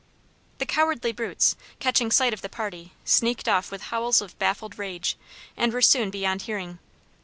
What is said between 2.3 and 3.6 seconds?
of the party, sneaked